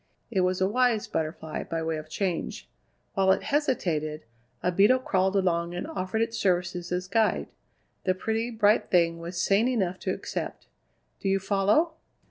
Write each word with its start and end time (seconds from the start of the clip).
It 0.31 0.41
was 0.41 0.59
a 0.59 0.67
wise 0.67 1.05
butterfly, 1.07 1.63
by 1.63 1.83
way 1.83 1.97
of 1.97 2.09
change. 2.09 2.67
While 3.13 3.31
it 3.31 3.43
hesitated, 3.43 4.23
a 4.63 4.71
beetle 4.71 4.97
crawled 4.97 5.35
along 5.35 5.75
and 5.75 5.85
offered 5.85 6.23
its 6.23 6.39
services 6.39 6.91
as 6.91 7.07
guide. 7.07 7.49
The 8.05 8.15
pretty, 8.15 8.49
bright 8.49 8.89
thing 8.89 9.19
was 9.19 9.39
sane 9.39 9.67
enough 9.67 9.99
to 9.99 10.11
accept. 10.11 10.65
Do 11.19 11.29
you 11.29 11.37
follow?" 11.37 11.93